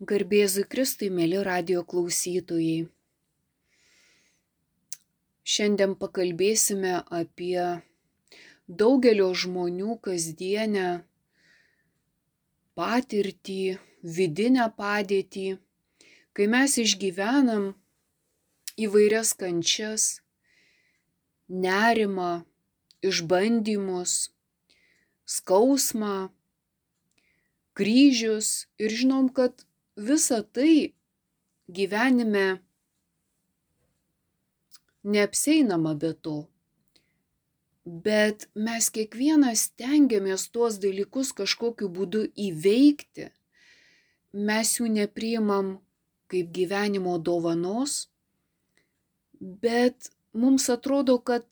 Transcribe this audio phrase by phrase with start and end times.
[0.00, 2.86] Garbėzui Kristui, mėly radio klausytojai.
[5.44, 7.66] Šiandien pakalbėsime apie
[8.80, 10.86] daugelio žmonių kasdienę
[12.80, 13.60] patirtį,
[14.16, 15.46] vidinę padėtį,
[16.32, 17.70] kai mes išgyvenam
[18.88, 20.10] įvairias kančias,
[21.68, 22.34] nerimą,
[23.04, 24.20] išbandymus,
[25.28, 26.30] skausmą,
[27.76, 29.68] kryžius ir žinom, kad
[30.08, 30.92] visa tai
[31.68, 32.46] gyvenime
[35.04, 36.36] neapseinama be to.
[37.84, 43.30] Bet mes kiekvienas stengiamės tuos dalykus kažkokiu būdu įveikti.
[44.32, 45.78] Mes jų nepriimam
[46.30, 48.06] kaip gyvenimo dovanos,
[49.40, 51.44] bet mums atrodo, kad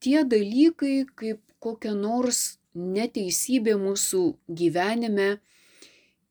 [0.00, 5.28] tie dalykai kaip kokia nors neteisybė mūsų gyvenime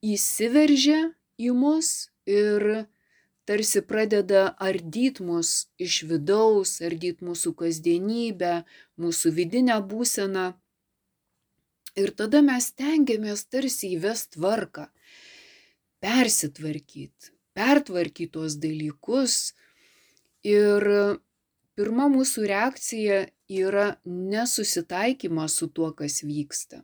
[0.01, 2.85] įsiveržia į mus ir
[3.49, 8.63] tarsi pradeda ardyt mus iš vidaus, ardyt mūsų kasdienybę,
[9.01, 10.51] mūsų vidinę būseną.
[11.97, 14.85] Ir tada mes tengiamės tarsi įvest tvarką,
[16.03, 19.55] persitvarkyti, pertvarkyti tuos dalykus.
[20.45, 20.85] Ir
[21.75, 26.83] pirma mūsų reakcija yra nesusitaikymas su tuo, kas vyksta.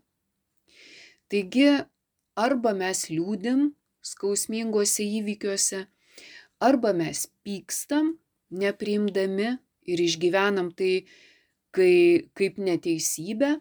[1.29, 1.69] Taigi,
[2.35, 3.69] arba mes liūdim
[4.05, 5.85] skausmingose įvykiuose,
[6.61, 8.15] arba mes pykstam,
[8.53, 9.55] nepriimdami
[9.89, 11.05] ir išgyvenam tai
[11.75, 13.55] kai, kaip neteisybę,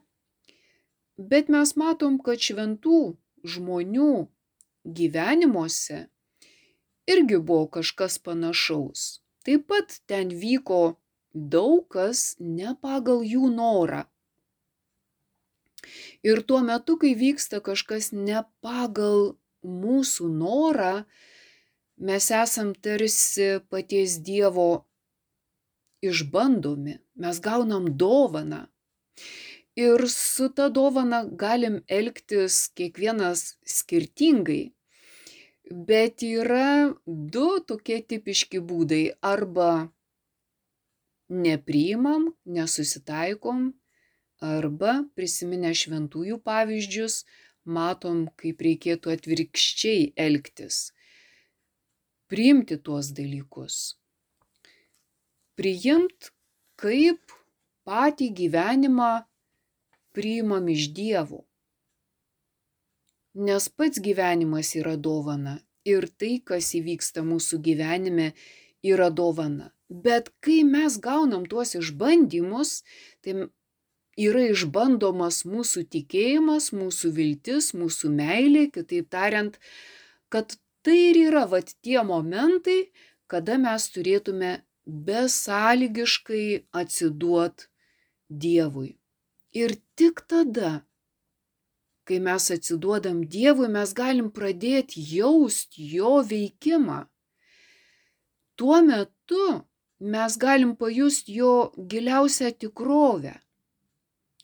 [1.19, 3.01] bet mes matom, kad šventų
[3.45, 4.11] žmonių
[4.85, 6.05] gyvenimuose
[7.11, 9.21] irgi buvo kažkas panašaus.
[9.45, 10.97] Taip pat ten vyko
[11.35, 14.05] daug kas ne pagal jų norą.
[16.25, 19.35] Ir tuo metu, kai vyksta kažkas ne pagal
[19.65, 21.05] mūsų norą,
[21.97, 24.85] mes esam tarsi paties Dievo
[26.05, 28.67] išbandomi, mes gaunam dovaną.
[29.75, 34.71] Ir su ta dovana galim elgtis kiekvienas skirtingai.
[35.89, 39.17] Bet yra du tokie tipiški būdai.
[39.25, 39.89] Arba
[41.29, 43.73] nepriimam, nesusitaikom,
[44.45, 47.25] arba prisiminę šventųjų pavyzdžius,
[47.65, 50.91] matom, kaip reikėtų atvirkščiai elgtis.
[52.31, 53.97] Priimti tuos dalykus.
[55.55, 56.33] Priimt
[56.81, 57.35] kaip
[57.87, 59.13] patį gyvenimą
[60.15, 61.45] priimam iš Dievo.
[63.35, 68.33] Nes pats gyvenimas yra dovana ir tai, kas įvyksta mūsų gyvenime,
[68.87, 69.73] yra dovana.
[69.89, 72.83] Bet kai mes gaunam tuos išbandymus,
[73.23, 73.49] tai
[74.21, 79.59] yra išbandomas mūsų tikėjimas, mūsų viltis, mūsų meilė, kitaip tariant,
[80.31, 82.91] kad tai ir yra vat tie momentai,
[83.27, 87.69] kada mes turėtume besąlygiškai atsiduot
[88.29, 88.97] Dievui.
[89.55, 90.83] Ir tik tada,
[92.09, 97.05] kai mes atsiduodam Dievui, mes galim pradėti jausti jo veikimą.
[98.59, 99.47] Tuo metu
[100.15, 103.35] mes galim pajusti jo giliausią tikrovę.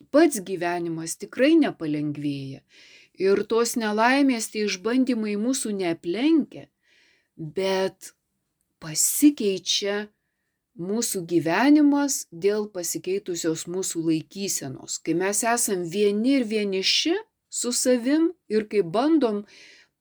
[0.09, 2.62] Pats gyvenimas tikrai nepalengvėja.
[3.21, 6.71] Ir tos nelaimės, tie išbandymai mūsų neaplenkia,
[7.37, 8.15] bet
[8.81, 10.06] pasikeičia
[10.81, 14.97] mūsų gyvenimas dėl pasikeitusios mūsų laikysenos.
[15.05, 17.15] Kai mes esam vieni ir vieniši
[17.50, 19.44] su savim ir kai bandom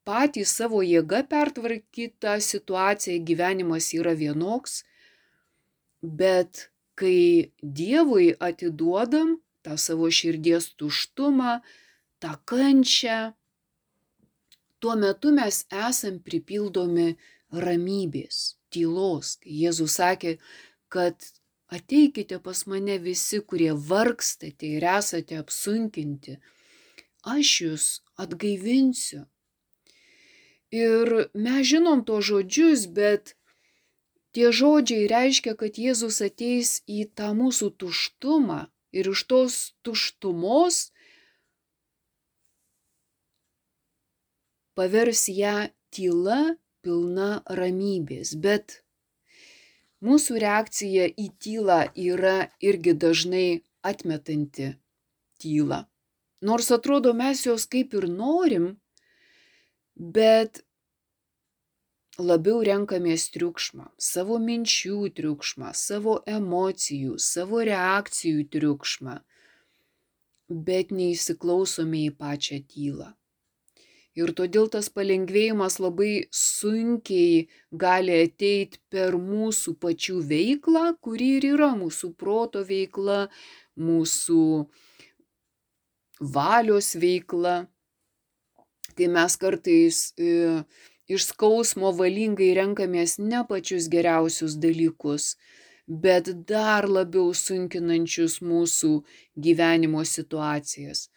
[0.07, 4.83] patys savo jėga pertvarkyti tą situaciją, gyvenimas yra vienoks,
[6.01, 9.37] bet kai Dievui atiduodam
[9.69, 11.59] tą savo širdies tuštumą,
[12.17, 13.33] tą kančią,
[14.81, 17.11] tuo metu mes esam pripildomi
[17.53, 18.39] ramybės,
[18.73, 19.35] tylos.
[19.45, 20.37] Jėzus sakė,
[20.89, 21.27] kad
[21.69, 26.39] ateikite pas mane visi, kurie vargstate ir esate apsunkinti.
[27.29, 27.85] Aš jūs
[28.17, 29.27] atgaivinsiu.
[30.73, 33.35] Ir mes žinom to žodžius, bet
[34.33, 38.65] tie žodžiai reiškia, kad Jėzus ateis į tą mūsų tuštumą
[38.95, 40.89] ir iš tos tuštumos
[44.77, 46.39] pavers ją tyla
[46.85, 48.35] pilna ramybės.
[48.39, 48.79] Bet
[50.05, 53.47] mūsų reakcija į tylą yra irgi dažnai
[53.83, 54.73] atmetanti
[55.41, 55.83] tylą.
[56.41, 58.69] Nors atrodo mes jos kaip ir norim,
[59.99, 60.63] bet
[62.19, 69.15] labiau renkamės triukšmą, savo minčių triukšmą, savo emocijų, savo reakcijų triukšmą,
[70.49, 73.13] bet neįsiklausome į pačią tylą.
[74.19, 77.45] Ir todėl tas palengvėjimas labai sunkiai
[77.83, 83.27] gali ateiti per mūsų pačių veiklą, kuri ir yra mūsų proto veikla,
[83.79, 84.43] mūsų
[86.19, 87.55] valios veikla.
[88.97, 90.65] Kai mes kartais e,
[91.09, 95.33] iš skausmo valingai renkamės ne pačius geriausius dalykus,
[95.89, 98.91] bet dar labiau sunkinančius mūsų
[99.45, 101.07] gyvenimo situacijas.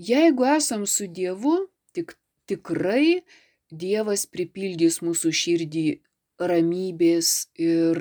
[0.00, 2.16] Jeigu esam su Dievu, tik
[2.48, 3.20] tikrai
[3.74, 5.84] Dievas pripildys mūsų širdį
[6.38, 8.00] ramybės ir,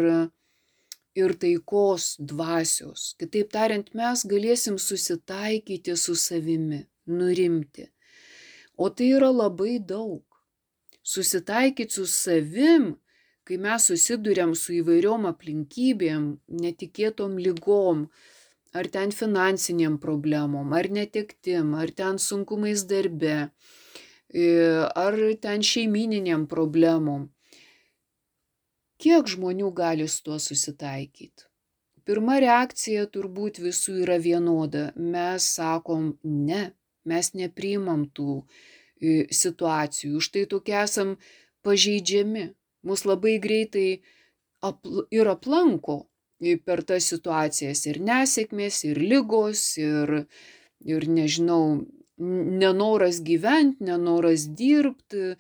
[1.18, 3.14] ir taikos dvasios.
[3.20, 7.90] Kitaip tariant, mes galėsim susitaikyti su savimi, nurimti.
[8.78, 10.22] O tai yra labai daug.
[11.04, 12.94] Susitaikyti su savim,
[13.44, 16.30] kai mes susidurėm su įvairiom aplinkybėm,
[16.64, 18.08] netikėtom lygom,
[18.74, 23.38] ar ten finansiniam problemom, ar netektim, ar ten sunkumais darbe,
[25.06, 27.28] ar ten šeimininiam problemom.
[29.04, 31.50] Kiek žmonių gali su tuo susitaikyti?
[32.08, 34.90] Pirma reakcija turbūt visų yra vienoda.
[34.96, 36.74] Mes sakom ne,
[37.08, 38.42] mes nepriimam tų
[39.34, 40.18] situacijų.
[40.22, 41.18] Už tai tokie esam
[41.66, 42.52] pažeidžiami.
[42.84, 44.04] Mus labai greitai
[44.64, 46.04] apl ir aplanko
[46.68, 50.26] per tas situacijas ir nesėkmės, ir lygos, ir,
[50.84, 51.86] ir nežinau,
[52.18, 55.38] nenoras gyventi, nenoras dirbti,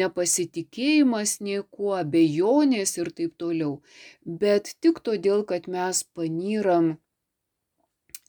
[0.00, 3.82] nepasitikėjimas niekuo, abejonės ir taip toliau.
[4.24, 6.94] Bet tik todėl, kad mes panyram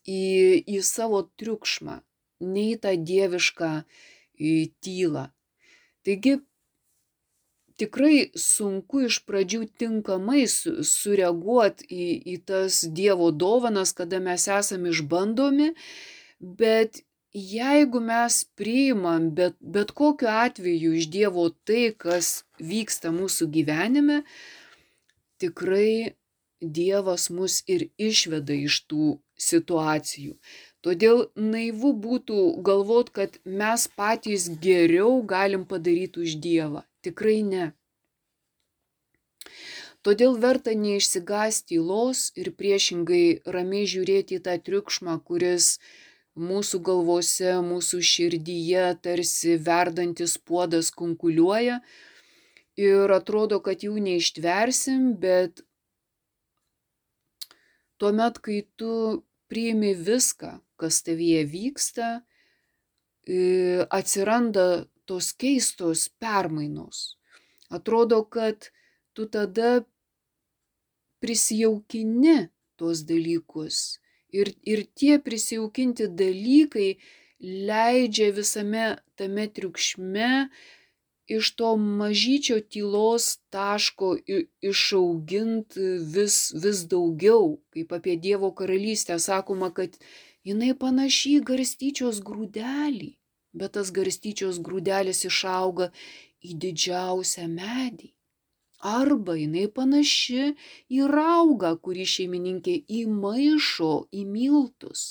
[0.04, 2.02] į, į savo triukšmą,
[2.44, 3.72] ne į tą dievišką
[4.38, 4.54] į
[4.84, 5.28] tylą.
[6.06, 6.38] Taigi
[7.80, 14.92] tikrai sunku iš pradžių tinkamai su, sureaguoti į, į tas Dievo dovanas, kada mes esame
[14.94, 15.72] išbandomi,
[16.40, 17.02] bet
[17.36, 24.22] jeigu mes priimam bet, bet kokiu atveju iš Dievo tai, kas vyksta mūsų gyvenime,
[25.42, 26.16] tikrai
[26.60, 30.38] Dievas mus ir išveda iš tų situacijų.
[30.86, 36.84] Todėl naivu būtų galvot, kad mes patys geriau galim padaryti už Dievą.
[37.02, 37.64] Tikrai ne.
[40.06, 45.80] Todėl verta neišsigąsti tylos ir priešingai ramiai žiūrėti į tą triukšmą, kuris
[46.38, 51.80] mūsų galvose, mūsų širdyje tarsi verdantis puodas kunkuliuoja
[52.78, 55.64] ir atrodo, kad jų neištversim, bet
[57.98, 58.92] tuomet, kai tu
[59.50, 62.08] priimi viską, kas tavyje vyksta,
[63.98, 67.18] atsiranda tos keistos permainos.
[67.70, 68.70] Atrodo, kad
[69.14, 69.82] tu tada
[71.20, 73.98] prisijaukini tuos dalykus.
[74.30, 76.90] Ir, ir tie prisijaukinti dalykai
[77.40, 80.30] leidžia visame tame triukšme
[81.26, 84.16] iš to mažyčio tylos taško
[84.60, 85.80] išauginti
[86.14, 89.98] vis, vis daugiau, kaip apie Dievo karalystę sakoma, kad
[90.46, 93.12] jinai panaši į garstyčios grūdelį
[93.56, 95.90] bet tas garstyčios grūdelis išauga
[96.44, 98.12] į didžiausią medį.
[98.86, 100.50] Arba jinai panaši
[100.92, 105.06] į raugą, kurį šeimininkė įmaišo į miltus.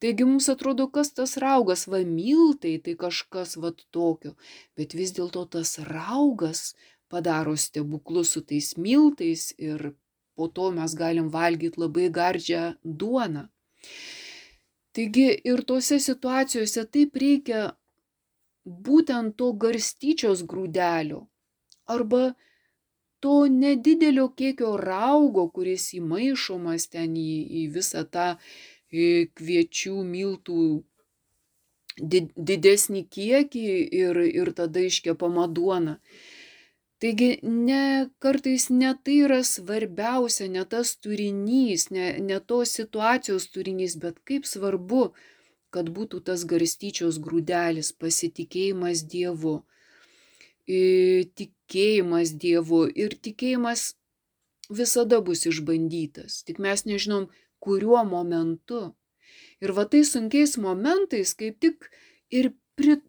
[0.00, 4.34] Taigi mums atrodo, kas tas raugas, va miltai, tai kažkas va tokio,
[4.76, 6.72] bet vis dėlto tas raugas
[7.12, 9.92] padaro stebuklus su tais miltais ir
[10.36, 13.46] po to mes galim valgyti labai gardžią duoną.
[14.96, 17.62] Taigi ir tose situacijose taip reikia
[18.88, 21.26] būtent to garstyčios grūdelio
[21.96, 22.22] arba
[23.20, 28.26] to nedidelio kiekio raugo, kuris įmaišomas ten į, į visą tą
[28.90, 30.60] kviečių miltų
[31.96, 33.66] didesnį kiekį
[34.00, 35.96] ir, ir tada iškepama duona.
[37.02, 43.98] Taigi ne, kartais ne tai yra svarbiausia, ne tas turinys, ne, ne tos situacijos turinys,
[44.00, 45.10] bet kaip svarbu,
[45.74, 49.58] kad būtų tas garstyčios grūdelis, pasitikėjimas Dievu,
[50.66, 52.86] tikėjimas Dievu.
[52.88, 53.90] Ir tikėjimas
[54.72, 57.28] visada bus išbandytas, tik mes nežinom,
[57.60, 58.94] kuriuo momentu.
[59.60, 61.90] Ir va tai sunkiais momentais kaip tik
[62.32, 63.04] ir prit,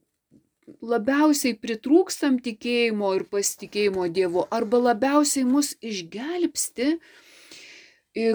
[0.68, 6.98] labiausiai pritrūkstam tikėjimo ir pasitikėjimo Dievu arba labiausiai mus išgelbsti,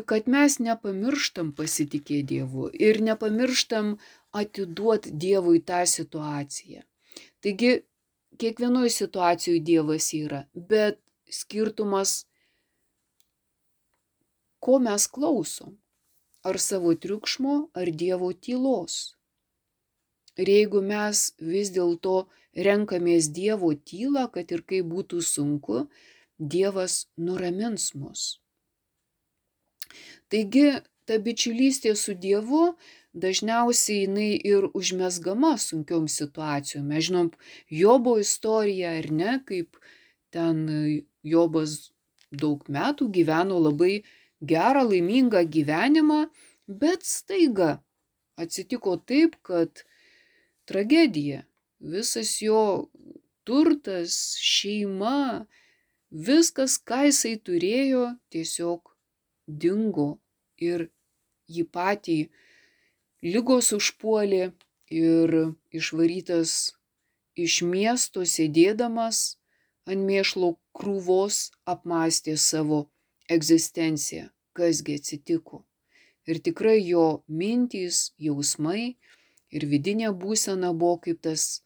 [0.08, 3.96] kad mes nepamirštam pasitikėti Dievu ir nepamirštam
[4.32, 6.82] atiduoti Dievui tą situaciją.
[7.42, 7.72] Taigi,
[8.40, 12.22] kiekvienoje situacijoje Dievas yra, bet skirtumas,
[14.62, 15.78] ko mes klausom.
[16.42, 19.14] Ar savo triukšmo, ar Dievo tylos.
[20.40, 22.26] Ir jeigu mes vis dėlto
[22.68, 25.86] renkamės Dievo tylą, kad ir kaip būtų sunku,
[26.38, 28.40] Dievas nuramins mus.
[30.32, 32.72] Taigi, ta bičiulystė su Dievu
[33.12, 36.86] dažniausiai jinai ir užmesgama sunkiom situacijom.
[36.88, 37.30] Mes žinom
[37.68, 39.76] Jobo istoriją, ar ne, kaip
[40.32, 40.64] ten
[41.22, 41.92] Jobas
[42.32, 44.02] daug metų gyveno labai
[44.40, 46.24] gerą, laimingą gyvenimą,
[46.66, 47.82] bet staiga
[48.40, 49.84] atsitiko taip, kad
[50.72, 51.44] tragedija,
[51.94, 52.88] visas jo
[53.44, 55.46] turtas, šeima,
[56.10, 58.92] viskas, ką jisai turėjo, tiesiog
[59.46, 60.08] dingo
[60.62, 60.88] ir
[61.50, 62.18] jį patį
[63.22, 64.52] lygos užpuolė
[64.92, 65.34] ir
[65.72, 66.74] išvarytas
[67.46, 69.22] iš miesto sėdėdamas
[69.88, 72.84] ant mėšlo krūvos apmąstė savo
[73.36, 75.64] egzistenciją, kasgi atsitiko.
[76.28, 78.94] Ir tikrai jo mintys, jausmai
[79.52, 81.62] ir vidinė būsena buvo kaip tas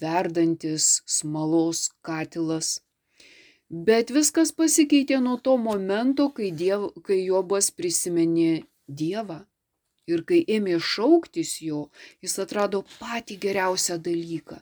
[0.00, 2.78] verdantis smalos katilas.
[3.70, 9.44] Bet viskas pasikeitė nuo to momento, kai, diev, kai Jobas prisiminė Dievą.
[10.10, 11.84] Ir kai ėmė šauktis jo,
[12.24, 14.58] jis atrado patį geriausią dalyką,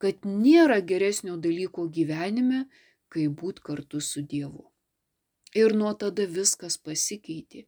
[0.00, 2.64] kad nėra geresnio dalyko gyvenime,
[3.12, 4.65] kai būt kartu su Dievu.
[5.56, 7.64] Ir nuo tada viskas pasikeitė.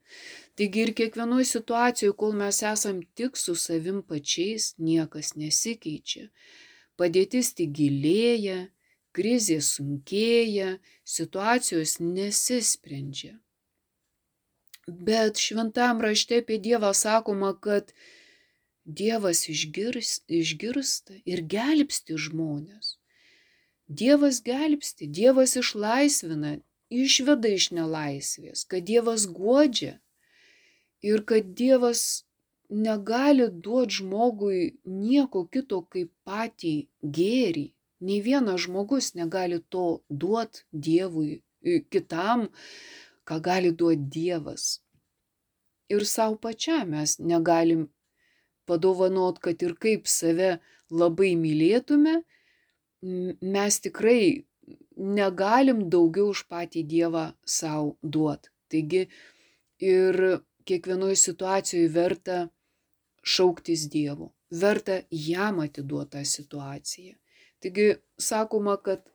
[0.59, 6.27] Taigi ir kiekvienoje situacijoje, kol mes esam tik su savim pačiais, niekas nesikeičia.
[6.99, 8.59] Padėtis tik gilėja,
[9.17, 10.77] krizė sunkėja,
[11.17, 13.39] situacijos nesisprendžia.
[14.89, 17.93] Bet šventam rašte apie Dievą sakoma, kad
[18.85, 22.97] Dievas išgirs, išgirsta ir gelbsti žmonės.
[23.89, 26.57] Dievas gelbsti, Dievas išlaisvina,
[26.91, 29.99] išveda iš nelaisvės, kad Dievas godžia
[31.05, 32.25] ir kad Dievas
[32.69, 37.69] negali duoti žmogui nieko kito kaip patį gėrį.
[38.01, 41.41] Nei vienas žmogus negali to duoti Dievui
[41.91, 42.49] kitam,
[43.27, 44.81] ką gali duoti Dievas.
[45.89, 47.89] Ir savo pačiam mes negalim
[48.69, 50.59] padovanot, kad ir kaip save
[50.91, 52.21] labai mylėtume,
[53.03, 54.45] mes tikrai
[54.99, 58.51] negalim daugiau už patį Dievą savo duot.
[58.69, 59.07] Taigi
[59.81, 60.19] ir
[60.69, 62.39] kiekvienoje situacijoje verta
[63.23, 67.17] šauktis Dievo, verta jam atiduotą situaciją.
[67.63, 69.07] Taigi sakoma, kad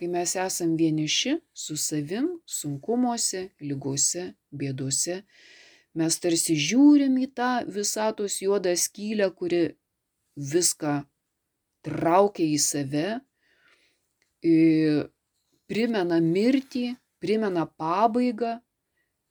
[0.00, 5.20] kai mes esam vieniši su savim, sunkumuose, lygose, bėdose,
[6.00, 9.62] mes tarsi žiūrim į tą visatos juodą skylę, kuri
[10.36, 10.94] viską
[11.84, 13.08] traukia į save,
[14.42, 18.58] primena mirtį, primena pabaigą,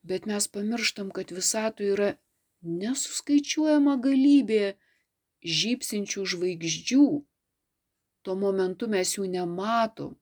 [0.04, 2.10] bet mes pamirštam, kad visatoje yra
[2.62, 4.76] nesuskaičiuojama galybė
[5.44, 7.10] žypsinčių žvaigždžių.
[8.24, 10.18] Tuo momentu mes jų nematom,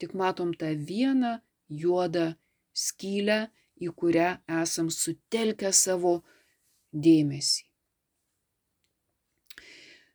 [0.00, 2.32] tik matom tą vieną juodą
[2.72, 3.50] skylę,
[3.82, 4.30] į kurią
[4.62, 6.20] esam sutelkę savo
[6.92, 7.71] dėmesį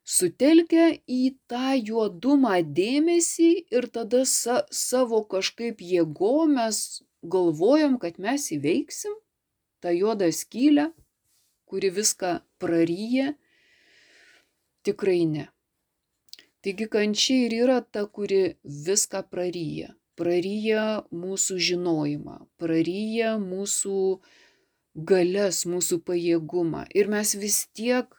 [0.08, 8.48] sutelkia į tą juodumą dėmesį ir tada sa savo kažkaip jėgom mes galvojam, kad mes
[8.56, 9.18] įveiksim
[9.84, 10.92] tą juodą skylę,
[11.68, 13.34] kuri viską praryja.
[14.88, 15.46] Tikrai ne.
[16.64, 19.92] Taigi kančia ir yra ta, kuri viską praryja.
[20.18, 23.98] Praryja mūsų žinojimą, praryja mūsų
[25.12, 26.88] galės, mūsų pajėgumą.
[26.98, 28.17] Ir mes vis tiek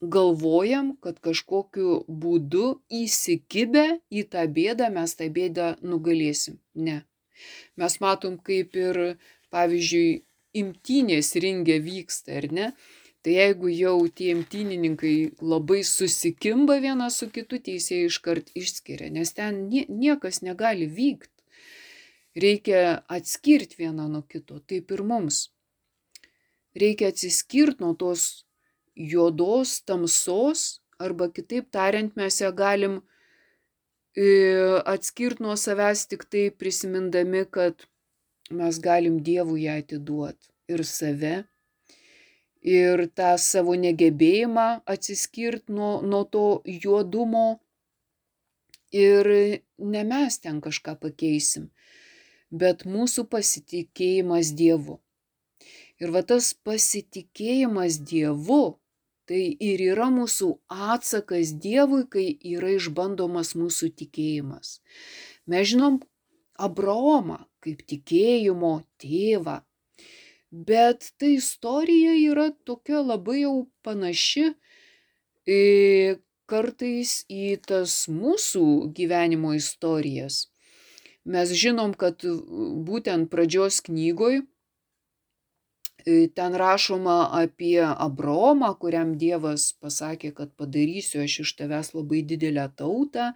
[0.00, 6.60] galvojam, kad kažkokiu būdu įsikibę į tą bėdą mes tą bėdą nugalėsim.
[6.74, 7.02] Ne.
[7.76, 9.18] Mes matom, kaip ir,
[9.52, 10.22] pavyzdžiui,
[10.56, 12.70] imtynės ringė vyksta, ar ne?
[13.26, 19.66] Tai jeigu jau tie imtynininkai labai susikimba vienas su kitu, teisėjai iškart išskiria, nes ten
[19.72, 21.32] niekas negali vykti.
[22.36, 25.48] Reikia atskirti vieną nuo kito, taip ir mums.
[26.76, 28.45] Reikia atsiskirti nuo tos
[28.96, 33.00] juodos tamsos, arba kitaip tariant, mes ją galim
[34.16, 34.26] e,
[34.88, 37.84] atskirti nuo savęs tik tai prisimindami, kad
[38.50, 41.34] mes galim Dievui ją atiduoti ir save,
[42.66, 47.60] ir tą savo negebėjimą atsiskirti nuo, nuo to juodumo.
[48.96, 49.28] Ir
[49.78, 51.68] ne mes ten kažką pakeisim,
[52.50, 55.00] bet mūsų pasitikėjimas Dievu.
[56.00, 58.78] Ir va tas pasitikėjimas Dievu
[59.26, 64.78] Tai ir yra mūsų atsakas Dievui, kai yra išbandomas mūsų tikėjimas.
[65.50, 65.98] Mes žinom
[66.62, 69.58] Abraomą kaip tikėjimo tėvą,
[70.50, 74.52] bet ta istorija yra tokia labai jau panaši
[76.46, 80.46] kartais į tas mūsų gyvenimo istorijas.
[81.26, 82.22] Mes žinom, kad
[82.86, 84.44] būtent pradžios knygoj
[86.06, 93.32] ten rašoma apie Abromą, kuriam Dievas pasakė, kad padarysiu aš iš tavęs labai didelę tautą,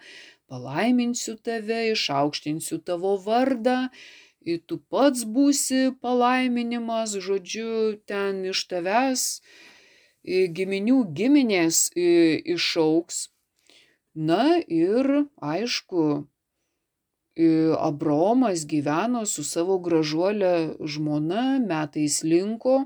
[0.50, 3.88] palaiminsiu tave, išaukštinsiu tavo vardą,
[4.66, 9.26] tu pats būsi palaiminimas, žodžiu, ten iš tavęs
[10.24, 13.28] giminių giminės išauks.
[14.14, 15.06] Na ir
[15.38, 16.26] aišku,
[17.78, 22.76] Abromas gyveno su savo gražuolė žmona, metais linko,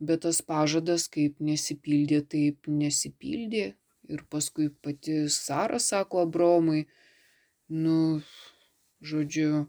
[0.00, 3.66] bet tas pažadas kaip nesipildė, taip nesipildė.
[4.10, 6.86] Ir paskui pati Sara sako Abromui,
[7.70, 8.22] nu,
[9.00, 9.68] žodžiu,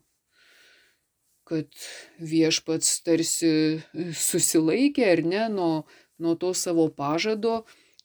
[1.45, 1.67] kad
[2.17, 3.51] viešpats tarsi
[4.17, 5.73] susilaikė ar ne nuo,
[6.17, 7.61] nuo to savo pažado,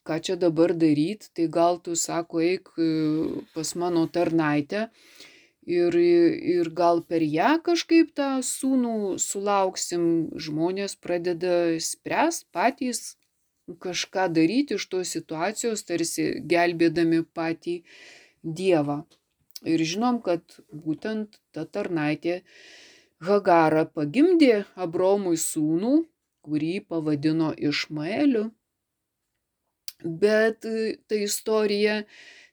[0.06, 2.68] ką čia dabar daryti, tai gal tu sako, eik
[3.54, 4.90] pas mano tarnaitę
[5.66, 10.08] ir, ir gal per ją kažkaip tą sūnų sulauksim,
[10.38, 13.16] žmonės pradeda spręs patys
[13.82, 17.80] kažką daryti iš tos situacijos, tarsi gelbėdami patį
[18.46, 19.00] Dievą.
[19.66, 22.42] Ir žinom, kad būtent ta tarnaitė
[23.26, 26.04] Hagara pagimdė Abromui sūnų,
[26.46, 28.50] kurį pavadino Išmaeliu.
[30.04, 30.68] Bet
[31.08, 32.02] ta istorija,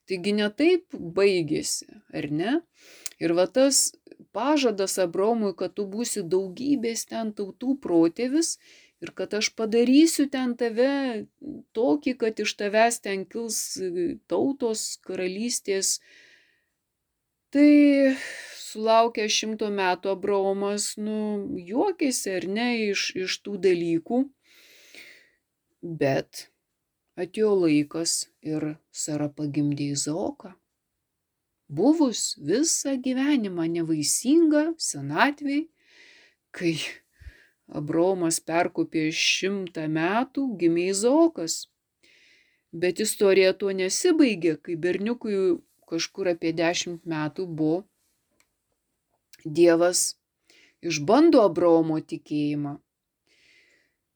[0.10, 2.56] taigi ne taip baigėsi, ar ne?
[3.24, 3.94] Ir va tas
[4.36, 8.58] pažadas Abromui, kad tu būsi daugybės ten tautų protėvis
[9.04, 10.92] ir kad aš padarysiu ten tave
[11.78, 13.60] tokį, kad iš tavęs ten kils
[14.32, 15.98] tautos, karalystės.
[17.54, 17.70] Tai
[18.58, 21.20] sulaukia šimto metų Abraomas, nu,
[21.72, 24.24] juokėsi ar ne iš, iš tų dalykų.
[25.84, 26.48] Bet
[27.20, 30.56] atėjo laikas ir Sara pagimdė Izaoką
[31.70, 35.68] buvus visą gyvenimą nevaisinga senatvėj,
[36.54, 36.76] kai
[37.74, 41.64] Abromas perkopė šimtą metų, gimė Izaokas.
[42.74, 45.38] Bet istorija tuo nesibaigė, kai berniukui
[45.90, 47.84] kažkur apie dešimt metų buvo,
[49.44, 50.16] Dievas
[50.82, 52.78] išbando Abromo tikėjimą.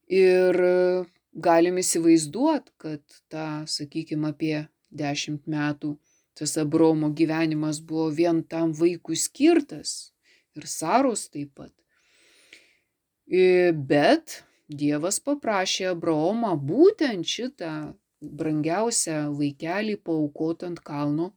[0.08, 0.56] Ir
[1.36, 5.98] galim įsivaizduoti, kad tą, sakykime, apie dešimt metų
[6.38, 10.12] tas Abromo gyvenimas buvo vien tam vaikui skirtas
[10.56, 11.74] ir Saros taip pat.
[13.28, 17.72] Bet Dievas paprašė Abraomą būtent šitą
[18.20, 21.32] brangiausią vaikelį paukoti ant kalno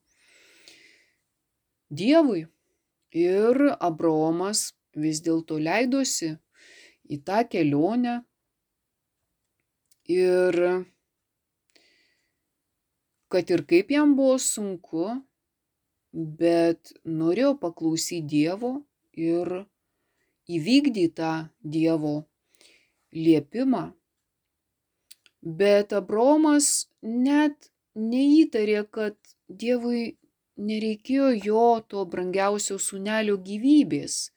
[1.92, 2.46] Dievui.
[3.12, 6.30] Ir Abraomas vis dėlto leidosi
[7.12, 8.22] į tą kelionę
[10.08, 10.60] ir
[13.32, 15.08] kad ir kaip jam buvo sunku,
[16.12, 18.74] bet norėjo paklausyti Dievo
[19.16, 19.64] ir
[20.52, 21.32] įvykdyti tą
[21.64, 22.16] Dievo
[23.16, 23.84] liepimą.
[25.42, 29.16] Bet Abromas net neįtarė, kad
[29.48, 30.18] Dievui
[30.62, 34.30] nereikėjo jo to brangiausio sūnelio gyvybės.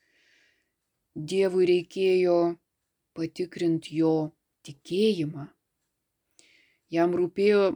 [1.15, 2.39] Dievui reikėjo
[3.15, 4.15] patikrinti jo
[4.67, 5.45] tikėjimą.
[6.91, 7.75] Jam rūpėjo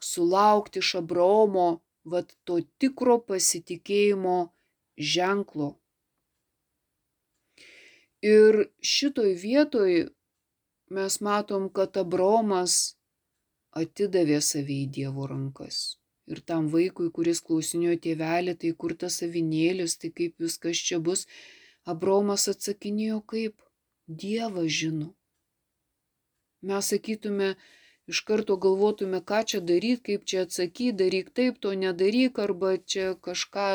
[0.00, 1.68] sulaukti iš Abraomo
[2.04, 4.38] vat to tikro pasitikėjimo
[5.14, 5.74] ženklo.
[8.24, 10.08] Ir šitoj vietoj
[10.90, 12.96] mes matom, kad Abromas
[13.78, 15.98] atidavė savį į Dievo rankas.
[16.28, 21.26] Ir tam vaikui, kuris klausinėjo tėvelį, tai kur tas savinėlis, tai kaip viskas čia bus,
[21.88, 23.62] Abromas atsakinėjo kaip
[24.08, 25.12] Dievas žino.
[26.68, 27.54] Mes sakytume,
[28.08, 33.08] iš karto galvotume, ką čia daryti, kaip čia atsakyti, daryk taip, to nedaryk, arba čia
[33.26, 33.68] kažką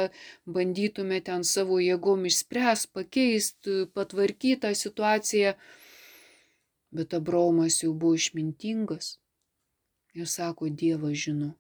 [0.56, 5.54] bandytume ten savo jėgom išspręs, pakeist, patvarkyti tą situaciją.
[6.94, 9.18] Bet Abraomas jau buvo išmintingas.
[10.18, 11.54] Ir sako, Dievas žino,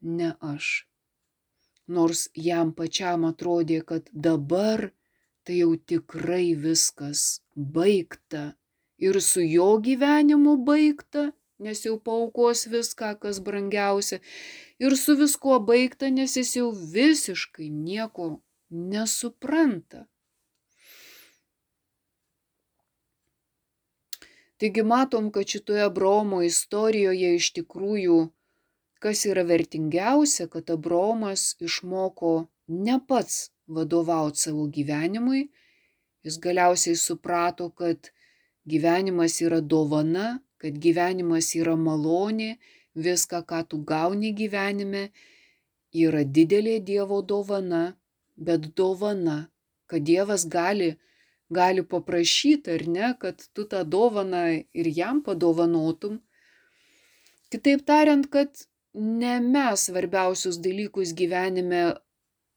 [0.00, 0.86] ne aš.
[1.86, 4.90] Nors jam pačiam atrodė, kad dabar
[5.46, 8.46] tai jau tikrai viskas baigta
[8.98, 11.28] ir su jo gyvenimu baigta,
[11.58, 14.20] nes jau paukos viską, kas brangiausia.
[14.82, 18.36] Ir su viskuo baigta, nes jis jau visiškai nieko
[18.70, 20.06] nesupranta.
[24.56, 28.20] Taigi matom, kad šitoje Abromo istorijoje iš tikrųjų,
[29.04, 35.50] kas yra vertingiausia, kad Abromas išmoko ne pats vadovauti savo gyvenimui,
[36.24, 38.08] jis galiausiai suprato, kad
[38.64, 42.56] gyvenimas yra dovana kad gyvenimas yra malonė,
[42.98, 45.10] viską, ką tu gauni gyvenime,
[45.94, 47.82] yra didelė Dievo dovana,
[48.36, 49.36] bet dovana,
[49.86, 50.96] kad Dievas gali,
[51.54, 54.42] gali paprašyti ar ne, kad tu tą dovaną
[54.74, 56.18] ir jam padovanotum.
[57.54, 58.66] Kitaip tariant, kad
[59.22, 61.84] ne mes svarbiausius dalykus gyvenime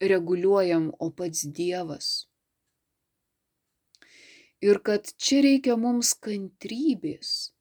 [0.02, 2.10] reguliuojam, o pats Dievas.
[4.60, 7.52] Ir kad čia reikia mums kantrybės.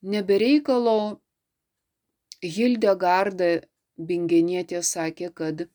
[0.00, 1.20] Nebereikalo
[2.40, 3.60] Hildegarda
[4.00, 5.66] Bingenietė sakė, kad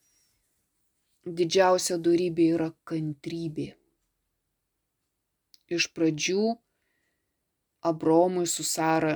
[1.26, 3.68] didžiausia darybė yra kantrybė.
[5.70, 6.56] Iš pradžių
[7.86, 9.14] Abromui su Sara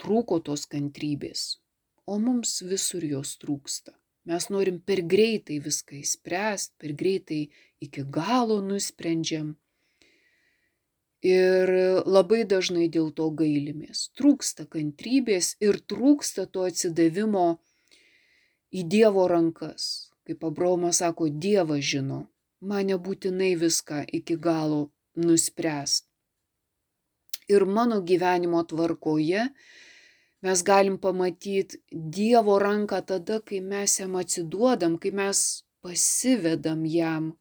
[0.00, 1.56] trūko tos kantrybės,
[2.04, 3.96] o mums visur jos trūksta.
[4.28, 7.40] Mes norim per greitai viską įspręsti, per greitai
[7.80, 9.54] iki galo nusprendžiam.
[11.20, 11.68] Ir
[12.08, 14.08] labai dažnai dėl to gailimės.
[14.16, 17.48] Trūksta kantrybės ir trūksta to atsidavimo
[18.72, 22.20] į Dievo rankas kaip Abromas sako, Dievas žino,
[22.62, 26.04] man nebūtinai viską iki galo nuspręs.
[27.50, 29.48] Ir mano gyvenimo tvarkoje
[30.46, 37.32] mes galim pamatyti Dievo ranką tada, kai mes jam atsiduodam, kai mes pasivedam jam,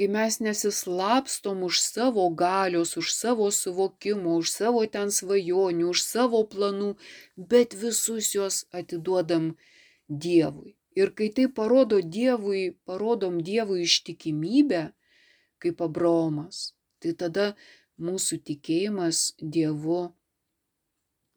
[0.00, 6.40] kai mes nesislapstom už savo galios, už savo suvokimo, už savo ten svajonių, už savo
[6.48, 6.94] planų,
[7.36, 9.50] bet visus juos atiduodam
[10.08, 10.72] Dievui.
[10.96, 14.82] Ir kai tai parodo Dievui, parodom Dievui ištikimybę,
[15.60, 17.52] kaip Abraomas, tai tada
[18.00, 20.14] mūsų tikėjimas Dievu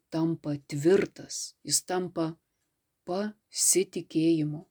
[0.08, 2.32] tampa tvirtas, jis tampa
[3.04, 4.64] pasitikėjimu.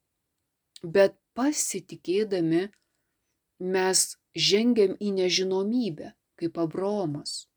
[0.82, 2.72] Bet pasitikėdami
[3.64, 4.04] mes
[4.36, 7.48] žengiam į nežinomybę, kaip Abraomas.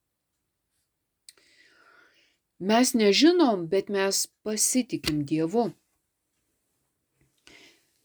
[2.59, 5.69] Mes nežinom, bet mes pasitikim Dievu.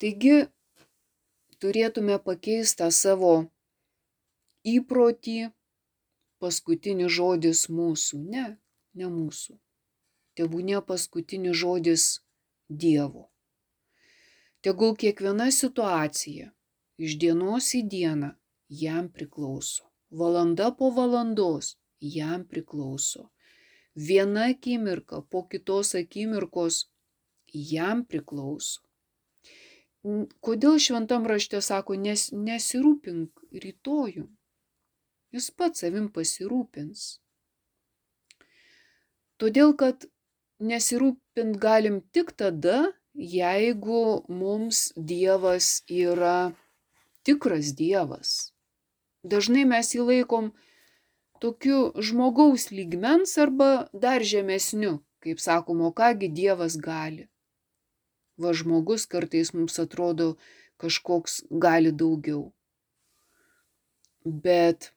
[0.02, 0.48] Taigi
[1.62, 3.34] turėtume pakeisti savo
[4.68, 5.52] įprotį,
[6.42, 8.46] paskutinis žodis mūsų, ne,
[8.98, 9.56] ne mūsų.
[10.36, 12.08] Tebūnė paskutinis žodis
[12.68, 13.30] Dievo.
[14.66, 16.52] Tegul kiekviena situacija
[16.98, 18.34] iš dienos į dieną
[18.84, 19.88] jam priklauso.
[20.12, 23.30] Valanda po valandos jam priklauso.
[23.96, 26.86] Viena akimirka po kitos akimirkos
[27.54, 28.82] jam priklauso.
[30.42, 34.24] Kodėl šventam rašte sako, nes, nesirūpink rytojų.
[35.32, 37.04] Jis pats savim pasirūpins.
[39.38, 40.08] Todėl, kad
[40.72, 42.80] nesirūpint galim tik tada,
[43.14, 44.02] jeigu
[44.42, 46.52] mums Dievas yra
[47.28, 48.52] tikras Dievas.
[49.24, 50.54] Dažnai mes jį laikom
[51.42, 57.32] tokiu žmogaus lygmens arba dar žemesniu, kaip sakoma, kągi Dievas gali
[58.42, 60.28] va žmogus kartais mums atrodo
[60.82, 61.34] kažkoks
[61.66, 62.44] gali daugiau.
[64.46, 64.92] Bet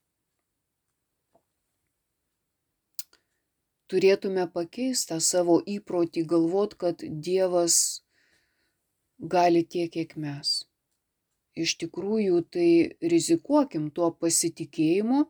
[3.92, 7.78] turėtume pakeisti savo įprotį galvot, kad Dievas
[9.36, 10.63] gali tiek, kiek mes.
[11.54, 15.20] Iš tikrųjų, tai rizikuokim tuo pasitikėjimu,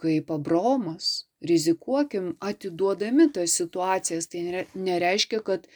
[0.00, 4.30] kaip Abromas, rizikuokim atiduodami tas situacijas.
[4.32, 5.68] Tai nereiškia, kad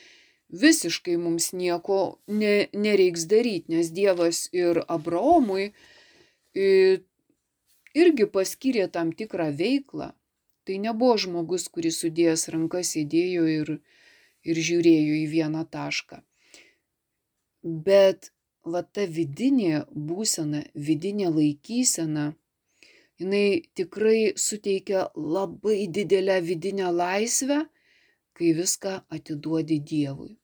[0.49, 5.70] visiškai mums nieko ne, nereiks daryti, nes Dievas ir Abraomui
[6.57, 10.12] irgi paskyrė tam tikrą veiklą.
[10.64, 13.70] Tai nebuvo žmogus, kuris sudėjęs rankas įdėjo ir,
[14.44, 16.20] ir žiūrėjo į vieną tašką.
[17.64, 18.31] Bet
[18.64, 22.35] va ta vidinė būsena, vidinė laikysena,
[23.20, 27.64] jinai tikrai suteikia labai didelę vidinę laisvę,
[28.37, 30.37] kai viską atiduodi Dievui.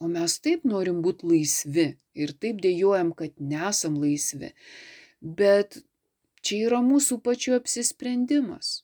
[0.00, 4.52] O mes taip norim būti laisvi ir taip dėjojam, kad nesam laisvi.
[5.22, 5.78] Bet
[6.42, 8.82] čia yra mūsų pačių apsisprendimas.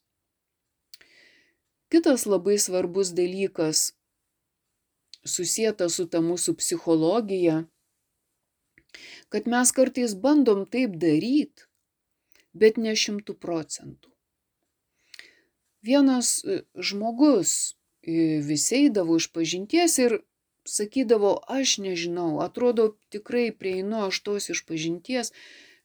[1.89, 3.89] Kitas labai svarbus dalykas
[5.25, 7.65] susijęta su ta mūsų psichologija,
[9.33, 11.67] kad mes kartais bandom taip daryti,
[12.53, 14.13] bet ne šimtų procentų.
[15.85, 17.55] Vienas e, žmogus
[18.03, 20.19] e, visi eidavo iš pažinties ir
[20.69, 25.33] sakydavo, aš nežinau, atrodo tikrai prieinu aš tos išpažinties,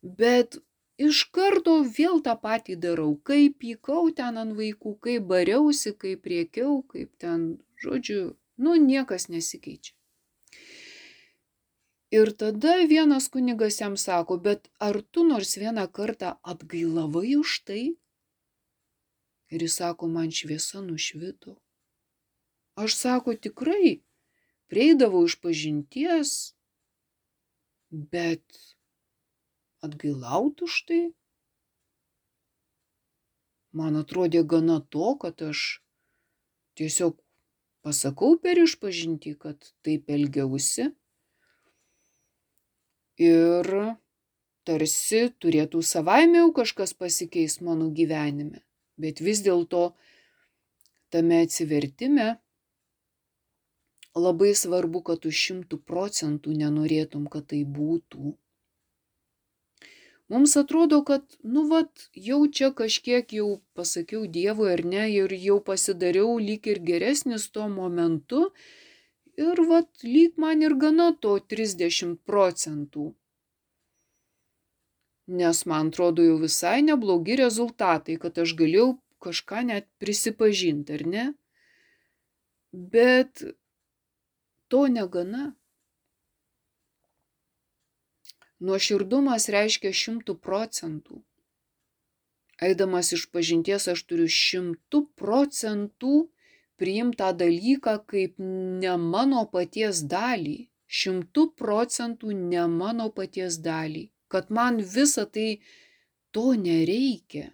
[0.01, 0.59] bet
[0.97, 6.81] iš karto vėl tą patį darau, kaip pykau ten ant vaikų, kaip bariausi, kaip riekiau,
[6.93, 7.45] kaip ten,
[7.85, 9.95] žodžiu, nu niekas nesikeičia.
[12.13, 17.83] Ir tada vienas kunigas jam sako, bet ar tu nors vieną kartą atgailavai už tai?
[19.49, 21.55] Ir jis sako, man šviesa nušvito.
[22.77, 24.03] Aš sako, tikrai,
[24.69, 26.53] prieidavau iš pažinties,
[27.89, 28.45] bet
[29.81, 31.03] atgailauti už tai.
[33.73, 35.81] Man atrodė gana to, kad aš
[36.77, 37.17] tiesiog
[37.81, 40.93] pasakau per išpažinti, kad taip elgiausi.
[43.21, 43.67] Ir
[44.65, 48.63] tarsi turėtų savaime jau kažkas pasikeis mano gyvenime.
[48.97, 49.93] Bet vis dėlto
[51.13, 52.37] tame atsivertime
[54.15, 58.37] labai svarbu, kad tu šimtų procentų nenorėtum, kad tai būtų.
[60.33, 65.59] Mums atrodo, kad, nu, vat, jau čia kažkiek jau pasakiau Dievui ar ne, ir jau
[65.61, 68.47] pasidariau lyg ir geresnis tuo momentu,
[69.37, 73.11] ir, vat, lyg man ir gana to 30 procentų.
[75.39, 78.89] Nes man atrodo jau visai neblogi rezultatai, kad aš galėjau
[79.23, 81.25] kažką net prisipažinti, ar ne?
[82.73, 83.43] Bet
[84.67, 85.53] to negana.
[88.63, 91.21] Nuoširdumas reiškia šimtų procentų.
[92.63, 96.13] Eidamas iš pažinties aš turiu šimtų procentų
[96.79, 98.39] priimti tą dalyką kaip
[98.83, 100.59] ne mano paties dalį.
[100.93, 104.03] Šimtų procentų ne mano paties dalį.
[104.29, 105.49] Kad man visa tai
[106.33, 107.47] to nereikia.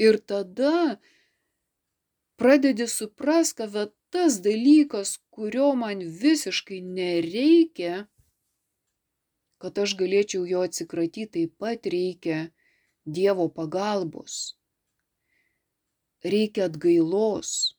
[0.00, 1.00] Ir tada
[2.40, 8.06] pradedi suprast, kad tas dalykas, kurio man visiškai nereikia,
[9.60, 12.40] kad aš galėčiau jo atsikratyti, taip pat reikia
[13.04, 14.59] Dievo pagalbos.
[16.24, 17.76] Reikia atgailos.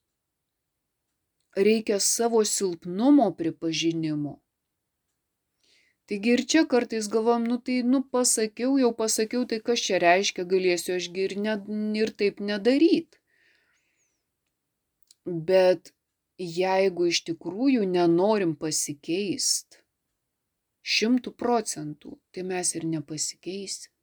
[1.56, 4.40] Reikia savo silpnumo pripažinimo.
[6.10, 10.44] Taigi ir čia kartais galvom, nu tai, nu pasakiau, jau pasakiau, tai kas čia reiškia,
[10.54, 11.54] galėsiu ašgi ir, ne,
[12.02, 13.22] ir taip nedaryti.
[15.52, 15.94] Bet
[16.42, 19.80] jeigu iš tikrųjų nenorim pasikeist
[20.82, 23.94] šimtų procentų, tai mes ir nepasikeisim.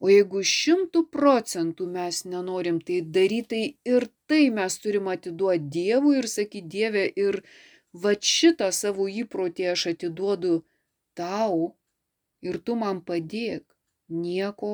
[0.00, 3.48] O jeigu šimtų procentų mes nenorim tai daryti,
[3.84, 7.42] tai ir tai mes turim atiduoti Dievui ir sakyti Dieve, ir
[7.92, 10.54] va šitą savo įprotį aš atiduodu
[11.20, 11.74] tau
[12.40, 13.66] ir tu man padėk
[14.08, 14.72] nieko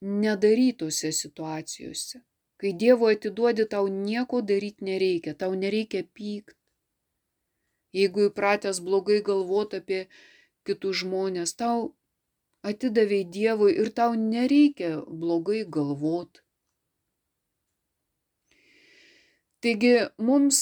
[0.00, 2.20] nedarytose situacijose.
[2.60, 6.56] Kai Dievo atiduodi, tau nieko daryti nereikia, tau nereikia pykt.
[7.96, 10.00] Jeigu įpratęs blogai galvoti apie
[10.68, 11.94] kitus žmonės, tau
[12.66, 14.92] atidavė Dievui ir tau nereikia
[15.22, 16.42] blogai galvoti.
[19.60, 19.94] Taigi
[20.28, 20.60] mums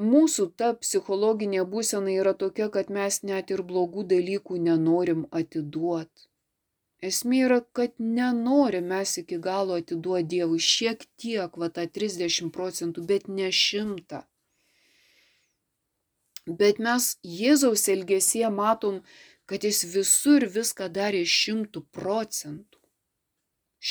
[0.00, 6.26] mūsų ta psichologinė būsena yra tokia, kad mes net ir blogų dalykų nenorim atiduoti.
[7.10, 13.06] Esmė yra, kad nenorim mes iki galo atiduoti Dievui šiek tiek, va tą 30 procentų,
[13.12, 14.24] bet ne šimtą.
[16.60, 19.00] Bet mes Jėzaus elgesyje matom,
[19.50, 22.78] kad jis visur viską darė šimtų procentų.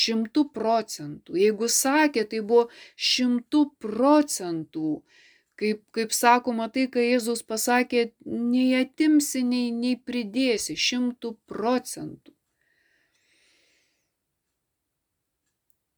[0.01, 1.35] Šimtų procentų.
[1.41, 2.69] Jeigu sakė, tai buvo
[3.09, 4.91] šimtų procentų.
[5.59, 12.31] Kaip, kaip sakoma, tai, ką Jėzus pasakė, nei atimsi, nei, nei pridėsi, šimtų procentų.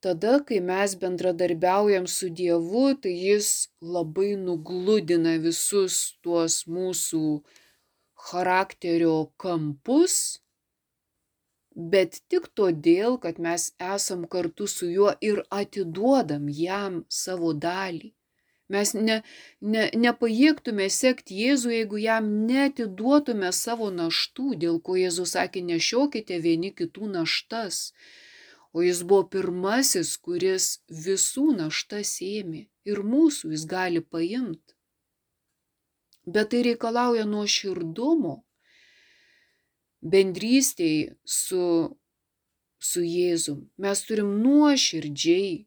[0.01, 7.25] Tada, kai mes bendradarbiaujam su Dievu, tai Jis labai nugludina visus tuos mūsų
[8.29, 10.15] charakterio kampus,
[11.93, 18.11] bet tik todėl, kad mes esam kartu su juo ir atiduodam jam savo dalį.
[18.71, 19.17] Mes ne,
[19.73, 26.71] ne, nepajėgtume sekti Jėzų, jeigu jam netiduotume savo naštų, dėl ko Jėzus sakė, nešiokite vieni
[26.75, 27.81] kitų naštas
[28.73, 30.67] o jis buvo pirmasis, kuris
[31.05, 34.75] visų naštas ėmė ir mūsų jis gali paimti.
[36.25, 38.35] Bet tai reikalauja nuo širdumo,
[40.01, 41.65] bendrystėj su,
[42.77, 43.67] su Jėzum.
[43.81, 45.65] Mes turim nuoširdžiai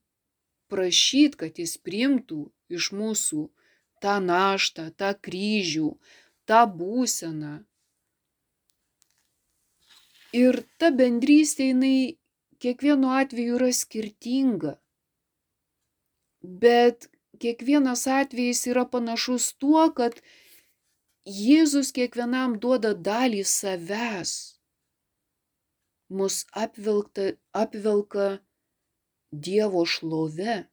[0.71, 2.41] prašyti, kad jis priimtų
[2.71, 3.47] iš mūsų
[4.03, 5.95] tą naštą, tą kryžių,
[6.49, 7.55] tą būseną.
[10.35, 11.99] Ir ta bendrystė jinai
[12.63, 14.75] kiekvienu atveju yra skirtinga.
[16.43, 17.09] Bet
[17.41, 20.19] kiekvienas atvejis yra panašus tuo, kad
[21.25, 24.33] Jėzus kiekvienam duoda dalį savęs.
[26.13, 28.45] Mus apvilkta, apvilka
[29.33, 30.69] Dievo šlove.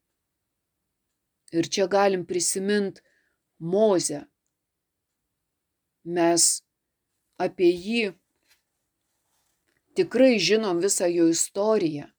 [1.52, 3.00] Ir čia galim prisiminti
[3.58, 4.26] Mozę.
[6.04, 6.62] Mes
[7.38, 8.12] apie jį
[9.96, 12.12] tikrai žinom visą jo istoriją.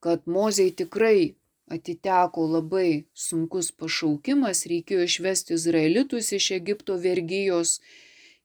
[0.00, 1.37] kad Mozei tikrai
[1.74, 7.78] atiteko labai sunkus pašaukimas, reikėjo išvesti izraelitus iš Egipto vergyjos